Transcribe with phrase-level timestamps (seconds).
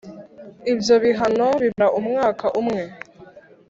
[0.71, 2.81] Ibyo bihano bimara umwaka umwe